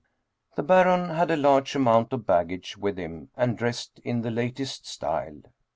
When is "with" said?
2.75-2.97